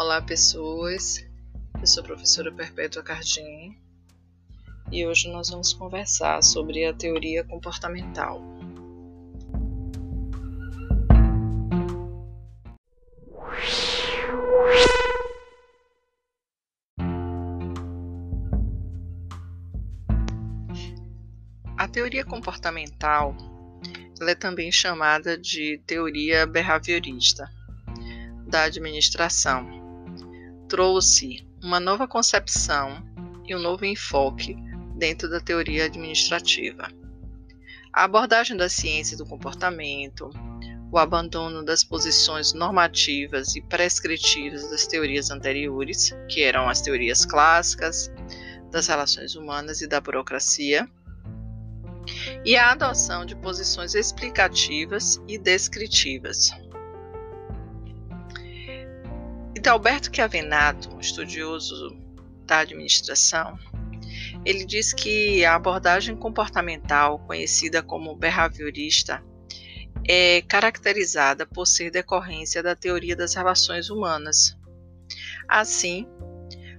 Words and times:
Olá, 0.00 0.22
pessoas. 0.22 1.26
Eu 1.80 1.84
sou 1.84 2.04
a 2.04 2.06
professora 2.06 2.52
Perpétua 2.52 3.02
Cardim 3.02 3.76
e 4.92 5.04
hoje 5.04 5.28
nós 5.28 5.50
vamos 5.50 5.72
conversar 5.72 6.40
sobre 6.40 6.84
a 6.84 6.94
teoria 6.94 7.42
comportamental. 7.42 8.40
A 21.76 21.88
teoria 21.88 22.24
comportamental 22.24 23.36
é 24.20 24.34
também 24.36 24.70
chamada 24.70 25.36
de 25.36 25.82
teoria 25.84 26.46
behaviorista 26.46 27.50
da 28.46 28.62
administração. 28.62 29.77
Trouxe 30.68 31.46
uma 31.62 31.80
nova 31.80 32.06
concepção 32.06 33.02
e 33.46 33.56
um 33.56 33.58
novo 33.58 33.86
enfoque 33.86 34.54
dentro 34.96 35.28
da 35.30 35.40
teoria 35.40 35.86
administrativa. 35.86 36.88
A 37.90 38.04
abordagem 38.04 38.54
da 38.54 38.68
ciência 38.68 39.16
do 39.16 39.24
comportamento, 39.24 40.28
o 40.92 40.98
abandono 40.98 41.64
das 41.64 41.82
posições 41.82 42.52
normativas 42.52 43.56
e 43.56 43.62
prescritivas 43.62 44.68
das 44.68 44.86
teorias 44.86 45.30
anteriores, 45.30 46.14
que 46.28 46.42
eram 46.42 46.68
as 46.68 46.82
teorias 46.82 47.24
clássicas 47.24 48.12
das 48.70 48.86
relações 48.88 49.34
humanas 49.34 49.80
e 49.80 49.86
da 49.86 50.02
burocracia, 50.02 50.86
e 52.44 52.56
a 52.56 52.72
adoção 52.72 53.24
de 53.24 53.34
posições 53.36 53.94
explicativas 53.94 55.18
e 55.26 55.38
descritivas. 55.38 56.50
Então, 59.58 59.72
Alberto 59.72 60.08
Chiavenato, 60.14 60.94
um 60.94 61.00
estudioso 61.00 61.90
da 62.46 62.60
administração, 62.60 63.58
ele 64.44 64.64
diz 64.64 64.92
que 64.92 65.44
a 65.44 65.56
abordagem 65.56 66.14
comportamental, 66.14 67.18
conhecida 67.26 67.82
como 67.82 68.14
behaviorista, 68.14 69.20
é 70.06 70.42
caracterizada 70.42 71.44
por 71.44 71.66
ser 71.66 71.90
decorrência 71.90 72.62
da 72.62 72.76
teoria 72.76 73.16
das 73.16 73.34
relações 73.34 73.90
humanas. 73.90 74.56
Assim, 75.48 76.06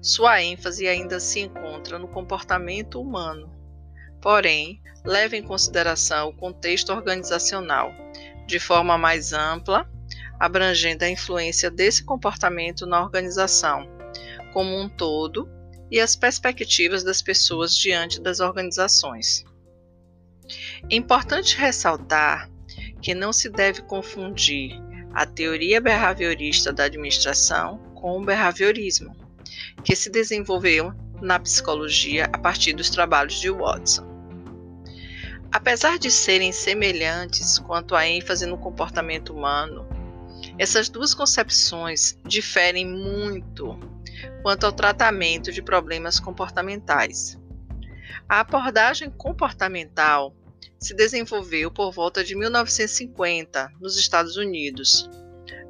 sua 0.00 0.40
ênfase 0.40 0.86
ainda 0.86 1.18
se 1.18 1.40
encontra 1.40 1.98
no 1.98 2.06
comportamento 2.06 3.00
humano, 3.00 3.52
porém, 4.22 4.80
leva 5.04 5.36
em 5.36 5.42
consideração 5.42 6.28
o 6.28 6.36
contexto 6.36 6.92
organizacional 6.92 7.92
de 8.46 8.60
forma 8.60 8.96
mais 8.96 9.32
ampla 9.32 9.84
abrangendo 10.38 11.04
a 11.04 11.10
influência 11.10 11.70
desse 11.70 12.04
comportamento 12.04 12.86
na 12.86 13.02
organização 13.02 13.88
como 14.52 14.78
um 14.78 14.88
todo 14.88 15.48
e 15.90 16.00
as 16.00 16.16
perspectivas 16.16 17.02
das 17.02 17.22
pessoas 17.22 17.76
diante 17.76 18.20
das 18.20 18.40
organizações. 18.40 19.44
É 20.90 20.96
importante 20.96 21.56
ressaltar 21.56 22.50
que 23.02 23.14
não 23.14 23.32
se 23.32 23.48
deve 23.48 23.82
confundir 23.82 24.72
a 25.12 25.26
teoria 25.26 25.80
behaviorista 25.80 26.72
da 26.72 26.84
administração 26.84 27.78
com 27.94 28.18
o 28.18 28.24
behaviorismo, 28.24 29.14
que 29.84 29.96
se 29.96 30.10
desenvolveu 30.10 30.92
na 31.20 31.38
psicologia 31.38 32.26
a 32.32 32.38
partir 32.38 32.72
dos 32.72 32.90
trabalhos 32.90 33.40
de 33.40 33.50
Watson. 33.50 34.06
Apesar 35.50 35.98
de 35.98 36.10
serem 36.10 36.52
semelhantes 36.52 37.58
quanto 37.58 37.94
à 37.94 38.06
ênfase 38.06 38.46
no 38.46 38.58
comportamento 38.58 39.32
humano 39.32 39.88
essas 40.58 40.88
duas 40.88 41.14
concepções 41.14 42.18
diferem 42.24 42.86
muito 42.86 43.78
quanto 44.42 44.66
ao 44.66 44.72
tratamento 44.72 45.52
de 45.52 45.62
problemas 45.62 46.18
comportamentais. 46.18 47.38
A 48.28 48.40
abordagem 48.40 49.10
comportamental 49.10 50.34
se 50.78 50.94
desenvolveu 50.94 51.70
por 51.70 51.92
volta 51.92 52.22
de 52.22 52.34
1950 52.34 53.72
nos 53.80 53.96
Estados 53.96 54.36
Unidos, 54.36 55.08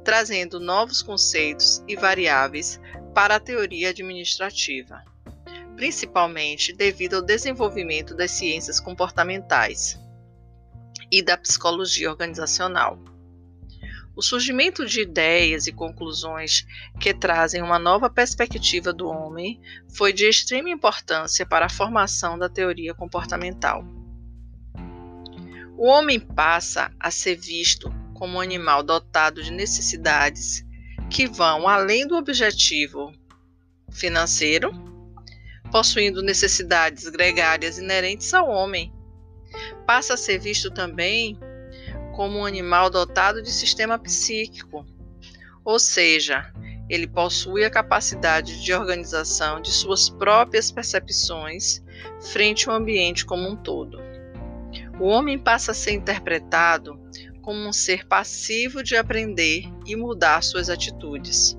trazendo 0.03 0.59
novos 0.59 1.01
conceitos 1.01 1.83
e 1.87 1.95
variáveis 1.95 2.79
para 3.13 3.35
a 3.35 3.39
teoria 3.39 3.89
administrativa, 3.89 5.03
principalmente 5.75 6.73
devido 6.73 7.15
ao 7.15 7.21
desenvolvimento 7.21 8.15
das 8.15 8.31
ciências 8.31 8.79
comportamentais 8.79 9.99
e 11.11 11.21
da 11.21 11.37
psicologia 11.37 12.09
organizacional. 12.09 13.08
O 14.19 14.21
surgimento 14.21 14.85
de 14.85 14.99
ideias 14.99 15.65
e 15.65 15.71
conclusões 15.71 16.67
que 16.99 17.13
trazem 17.13 17.61
uma 17.61 17.79
nova 17.79 18.09
perspectiva 18.09 18.91
do 18.91 19.07
homem 19.07 19.61
foi 19.95 20.11
de 20.11 20.27
extrema 20.27 20.69
importância 20.69 21.45
para 21.45 21.67
a 21.67 21.69
formação 21.69 22.37
da 22.37 22.49
teoria 22.49 22.93
comportamental. 22.93 23.81
O 25.77 25.87
homem 25.87 26.19
passa 26.19 26.93
a 26.99 27.09
ser 27.09 27.37
visto 27.37 27.89
como 28.13 28.35
um 28.35 28.41
animal 28.41 28.83
dotado 28.83 29.41
de 29.41 29.53
necessidades 29.53 30.65
que 31.09 31.25
vão 31.25 31.65
além 31.65 32.05
do 32.05 32.17
objetivo 32.17 33.13
financeiro, 33.89 34.69
possuindo 35.71 36.21
necessidades 36.21 37.07
gregárias 37.07 37.77
inerentes 37.77 38.33
ao 38.33 38.49
homem. 38.49 38.93
Passa 39.87 40.15
a 40.15 40.17
ser 40.17 40.39
visto 40.39 40.69
também 40.69 41.39
como 42.19 42.39
um 42.39 42.45
animal 42.45 42.89
dotado 42.89 43.41
de 43.41 43.49
sistema 43.49 43.97
psíquico, 43.97 44.85
ou 45.63 45.79
seja, 45.79 46.51
ele 46.89 47.07
possui 47.07 47.63
a 47.63 47.69
capacidade 47.69 48.61
de 48.61 48.73
organização 48.73 49.61
de 49.61 49.71
suas 49.71 50.09
próprias 50.09 50.69
percepções 50.69 51.81
frente 52.19 52.67
ao 52.67 52.75
ambiente 52.75 53.25
como 53.25 53.47
um 53.47 53.55
todo. 53.55 54.01
O 54.99 55.05
homem 55.05 55.39
passa 55.39 55.71
a 55.71 55.73
ser 55.73 55.93
interpretado 55.93 56.99
como 57.41 57.65
um 57.65 57.71
ser 57.71 58.05
passivo 58.05 58.83
de 58.83 58.97
aprender 58.97 59.63
e 59.85 59.95
mudar 59.95 60.43
suas 60.43 60.69
atitudes. 60.69 61.57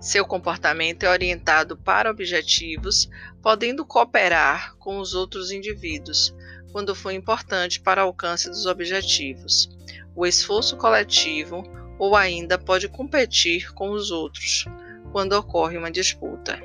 Seu 0.00 0.24
comportamento 0.24 1.02
é 1.02 1.10
orientado 1.10 1.76
para 1.76 2.10
objetivos, 2.10 3.06
podendo 3.42 3.84
cooperar 3.84 4.74
com 4.76 4.98
os 4.98 5.12
outros 5.12 5.50
indivíduos, 5.50 6.34
quando 6.72 6.94
for 6.94 7.10
importante 7.10 7.78
para 7.78 8.02
o 8.02 8.06
alcance 8.06 8.48
dos 8.48 8.64
objetivos, 8.64 9.68
o 10.16 10.24
esforço 10.24 10.74
coletivo 10.78 11.62
ou 11.98 12.16
ainda 12.16 12.56
pode 12.56 12.88
competir 12.88 13.74
com 13.74 13.90
os 13.90 14.10
outros 14.10 14.64
quando 15.12 15.34
ocorre 15.34 15.76
uma 15.76 15.90
disputa. 15.90 16.58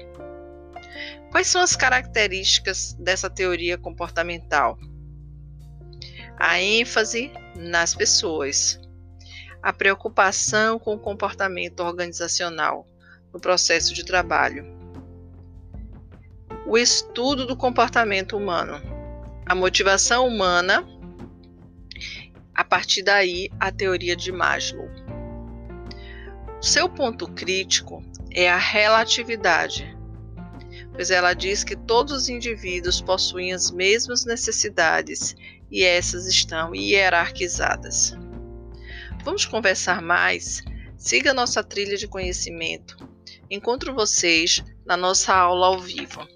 Quais 1.29 1.47
são 1.47 1.61
as 1.61 1.75
características 1.75 2.93
dessa 2.93 3.29
teoria 3.29 3.77
comportamental? 3.77 4.79
A 6.37 6.61
ênfase 6.61 7.33
nas 7.53 7.93
pessoas, 7.93 8.79
a 9.61 9.73
preocupação 9.73 10.79
com 10.79 10.93
o 10.95 10.99
comportamento 10.99 11.81
organizacional 11.81 12.87
no 13.35 13.39
processo 13.39 13.93
de 13.93 14.03
trabalho, 14.03 14.65
o 16.65 16.75
estudo 16.75 17.45
do 17.45 17.55
comportamento 17.55 18.35
humano 18.35 18.95
a 19.45 19.53
motivação 19.53 20.27
humana, 20.27 20.83
a 22.53 22.63
partir 22.63 23.03
daí 23.03 23.49
a 23.59 23.71
teoria 23.71 24.15
de 24.15 24.31
Maslow. 24.31 24.89
Seu 26.59 26.89
ponto 26.89 27.27
crítico 27.27 28.03
é 28.31 28.49
a 28.49 28.57
relatividade, 28.57 29.95
pois 30.93 31.11
ela 31.11 31.33
diz 31.33 31.63
que 31.63 31.75
todos 31.75 32.11
os 32.13 32.29
indivíduos 32.29 32.99
possuem 33.01 33.53
as 33.53 33.69
mesmas 33.69 34.25
necessidades 34.25 35.35
e 35.69 35.83
essas 35.83 36.25
estão 36.25 36.73
hierarquizadas. 36.73 38.17
Vamos 39.23 39.45
conversar 39.45 40.01
mais? 40.01 40.63
Siga 40.97 41.35
nossa 41.35 41.63
trilha 41.63 41.97
de 41.97 42.07
conhecimento. 42.07 42.97
Encontro 43.49 43.93
vocês 43.93 44.63
na 44.85 44.97
nossa 44.97 45.33
aula 45.33 45.67
ao 45.67 45.79
vivo. 45.79 46.27